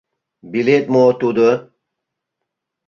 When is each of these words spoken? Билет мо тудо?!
Билет 0.51 0.85
мо 0.93 1.03
тудо?! 1.21 1.49